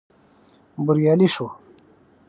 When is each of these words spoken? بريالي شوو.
بريالي 0.85 1.27
شوو. 1.35 1.47